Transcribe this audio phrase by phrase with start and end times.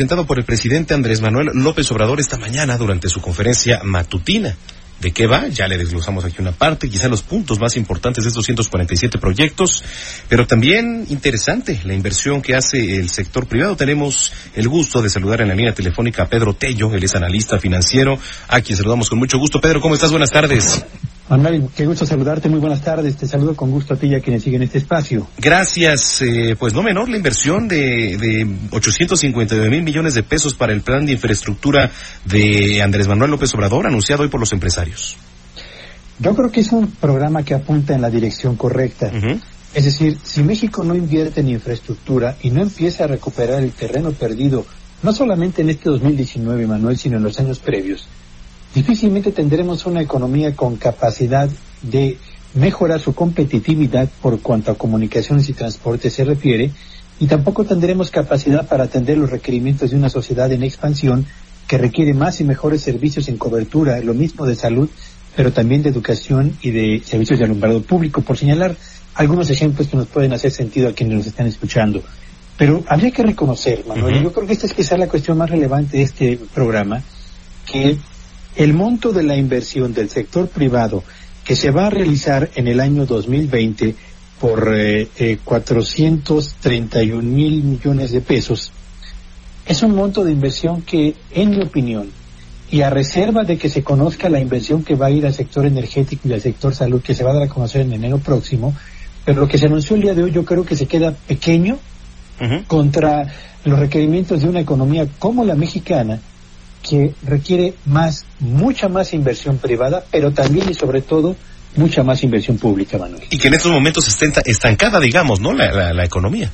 [0.00, 4.56] Presentado por el presidente Andrés Manuel López Obrador esta mañana durante su conferencia matutina.
[4.98, 5.48] ¿De qué va?
[5.48, 9.84] Ya le desglosamos aquí una parte, quizá los puntos más importantes de estos 147 proyectos,
[10.26, 13.76] pero también interesante la inversión que hace el sector privado.
[13.76, 17.58] Tenemos el gusto de saludar en la línea telefónica a Pedro Tello, él es analista
[17.58, 19.60] financiero, a quien saludamos con mucho gusto.
[19.60, 20.12] Pedro, ¿cómo estás?
[20.12, 20.82] Buenas tardes.
[21.30, 24.20] Manuel, qué gusto saludarte, muy buenas tardes, te saludo con gusto a ti y a
[24.20, 25.28] quienes siguen este espacio.
[25.38, 30.72] Gracias, eh, pues no menor la inversión de, de 859 mil millones de pesos para
[30.72, 31.92] el plan de infraestructura
[32.24, 35.16] de Andrés Manuel López Obrador, anunciado hoy por los empresarios.
[36.18, 39.12] Yo creo que es un programa que apunta en la dirección correcta.
[39.72, 44.10] Es decir, si México no invierte en infraestructura y no empieza a recuperar el terreno
[44.10, 44.66] perdido,
[45.04, 48.08] no solamente en este 2019, Manuel, sino en los años previos,
[48.74, 51.48] difícilmente tendremos una economía con capacidad
[51.82, 52.18] de
[52.54, 56.70] mejorar su competitividad por cuanto a comunicaciones y transporte se refiere,
[57.18, 61.26] y tampoco tendremos capacidad para atender los requerimientos de una sociedad en expansión
[61.66, 64.88] que requiere más y mejores servicios en cobertura, lo mismo de salud,
[65.36, 68.74] pero también de educación y de servicios de alumbrado público, por señalar
[69.14, 72.02] algunos ejemplos que nos pueden hacer sentido a quienes nos están escuchando.
[72.56, 75.98] Pero habría que reconocer, Manuel, yo creo que esta es quizá la cuestión más relevante
[75.98, 77.02] de este programa,
[77.70, 77.98] que
[78.56, 81.04] el monto de la inversión del sector privado
[81.44, 83.94] que se va a realizar en el año 2020
[84.40, 88.72] por eh, eh, 431 mil millones de pesos
[89.66, 92.10] es un monto de inversión que, en mi opinión,
[92.70, 95.66] y a reserva de que se conozca la inversión que va a ir al sector
[95.66, 98.74] energético y al sector salud, que se va a dar a conocer en enero próximo,
[99.24, 101.78] pero lo que se anunció el día de hoy yo creo que se queda pequeño
[102.66, 103.26] contra
[103.64, 106.20] los requerimientos de una economía como la mexicana,
[106.82, 111.36] que requiere más, mucha más inversión privada, pero también y sobre todo
[111.76, 113.22] mucha más inversión pública, Manuel.
[113.30, 115.52] Y que en estos momentos está estancada, digamos, ¿no?
[115.52, 116.50] La, la, la economía.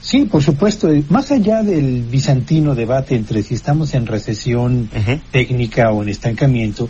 [0.00, 4.88] Sí, por supuesto, más allá del bizantino debate entre si estamos en recesión
[5.30, 6.88] técnica o en estancamiento,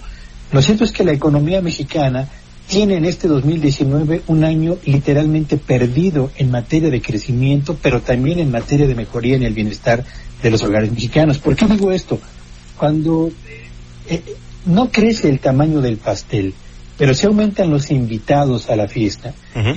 [0.52, 2.28] lo cierto es que la economía mexicana
[2.68, 8.50] tiene en este 2019 un año literalmente perdido en materia de crecimiento, pero también en
[8.50, 10.04] materia de mejoría en el bienestar
[10.42, 11.38] de los hogares mexicanos.
[11.38, 12.20] ¿Por qué digo esto?
[12.78, 13.32] Cuando eh,
[14.08, 16.54] eh, no crece el tamaño del pastel,
[16.96, 19.32] pero se aumentan los invitados a la fiesta,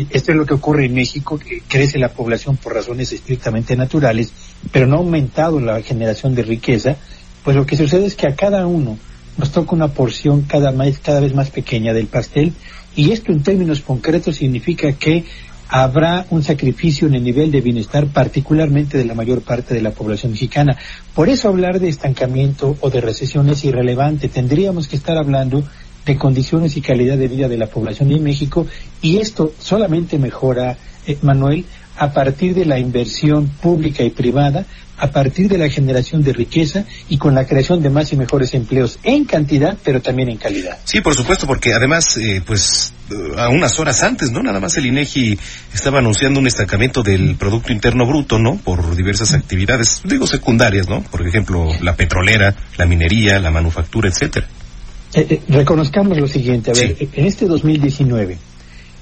[0.09, 4.34] esto es lo que ocurre en México, que crece la población por razones estrictamente naturales,
[4.72, 6.95] pero no ha aumentado la generación de riqueza,
[7.44, 8.97] pues lo que sucede es que a cada uno
[9.38, 12.53] nos toca una porción cada, más, cada vez más pequeña del pastel,
[12.95, 15.23] y esto en términos concretos significa que
[15.72, 19.92] habrá un sacrificio en el nivel de bienestar, particularmente de la mayor parte de la
[19.92, 20.78] población mexicana.
[21.16, 24.28] Por eso hablar de estancamiento o de recesión es irrelevante.
[24.28, 25.64] Tendríamos que estar hablando
[26.06, 28.68] de condiciones y calidad de vida de la población en México
[29.02, 30.78] y esto solamente mejora,
[31.08, 31.64] eh, Manuel,
[31.98, 34.66] a partir de la inversión pública y privada,
[34.98, 38.53] a partir de la generación de riqueza y con la creación de más y mejores
[38.53, 40.80] empleos en cantidad, pero también en calidad.
[40.84, 42.94] Sí, por supuesto, porque además, eh, pues,
[43.38, 44.41] a unas horas antes, ¿no?
[44.41, 45.38] Nada más el INEGI
[45.73, 48.57] estaba anunciando un estancamiento del Producto Interno Bruto, ¿no?
[48.57, 51.01] Por diversas actividades, digo, secundarias, ¿no?
[51.01, 54.47] Por ejemplo, la petrolera, la minería, la manufactura, etcétera.
[55.13, 57.09] Eh, eh, reconozcamos lo siguiente, a ver, Sí.
[57.13, 58.38] en este 2019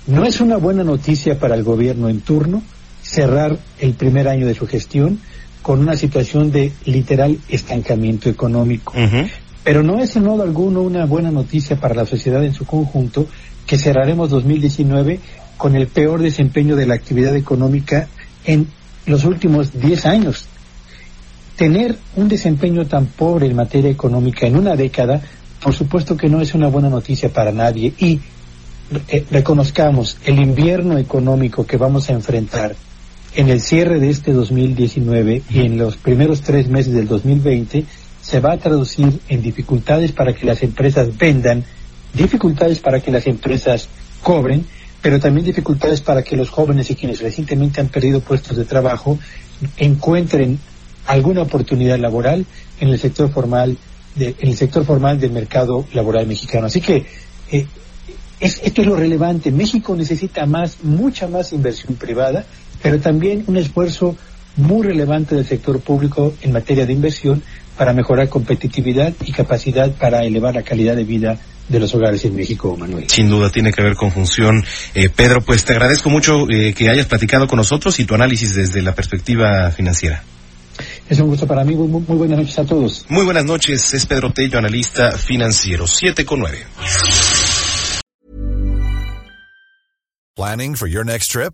[0.08, 2.64] no es una buena noticia para el gobierno en turno
[3.04, 5.20] cerrar el primer año de su gestión
[5.62, 8.94] con una situación de literal estancamiento económico.
[8.98, 9.28] Ujú.
[9.64, 13.28] Pero no es en modo alguno una buena noticia para la sociedad en su conjunto
[13.66, 15.20] que cerraremos 2019
[15.58, 18.08] con el peor desempeño de la actividad económica
[18.46, 18.68] en
[19.06, 20.46] los últimos 10 años.
[21.56, 25.22] Tener un desempeño tan pobre en materia económica en una década,
[25.62, 27.94] por supuesto que no es una buena noticia para nadie.
[28.00, 28.20] Y
[29.10, 32.76] eh, reconozcamos el invierno económico que vamos a enfrentar
[33.36, 37.86] en el cierre de este 2019 y en los primeros tres meses del 2020
[38.30, 41.64] se va a traducir en dificultades para que las empresas vendan,
[42.14, 43.90] dificultades para que las empresas
[44.22, 44.68] cobren,
[45.02, 49.18] pero también dificultades para que los jóvenes y quienes recientemente han perdido puestos de trabajo
[49.78, 50.60] encuentren
[51.08, 52.46] alguna oportunidad laboral
[52.80, 53.78] en el sector formal
[54.16, 56.68] de, el sector formal del mercado laboral mexicano.
[56.68, 57.08] Así que
[57.52, 57.66] eh,
[58.40, 59.52] es, esto es lo relevante.
[59.52, 62.46] México necesita más, mucha más inversión privada,
[62.84, 64.16] pero también un esfuerzo
[64.56, 67.42] muy relevante del sector público en materia de inversión
[67.80, 71.40] para mejorar competitividad y capacidad para elevar la calidad de vida
[71.70, 73.10] de los hogares en México, Manuel.
[73.10, 74.66] Sin duda tiene que haber conjunción.
[74.94, 78.54] Eh, Pedro, pues te agradezco mucho eh, que hayas platicado con nosotros y tu análisis
[78.54, 80.22] desde la perspectiva financiera.
[81.08, 81.74] Es un gusto para mí.
[81.76, 83.06] Muy, muy buenas noches a todos.
[83.08, 83.94] Muy buenas noches.
[83.94, 85.88] Es Pedro Tello, analista financiero.
[85.88, 86.58] 7 con 9.
[90.36, 91.54] Planning for your next trip?